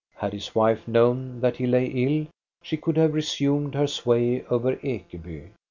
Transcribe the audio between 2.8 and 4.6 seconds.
have resumed her sway